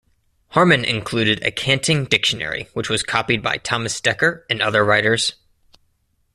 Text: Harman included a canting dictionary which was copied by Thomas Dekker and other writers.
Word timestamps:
Harman 0.53 0.83
included 0.83 1.43
a 1.43 1.51
canting 1.51 2.05
dictionary 2.05 2.67
which 2.73 2.89
was 2.89 3.03
copied 3.03 3.43
by 3.43 3.57
Thomas 3.57 4.01
Dekker 4.01 4.45
and 4.49 4.59
other 4.59 4.83
writers. 4.83 5.33